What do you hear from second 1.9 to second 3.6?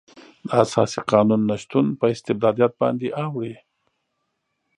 په استبدادیت باندې اوړي.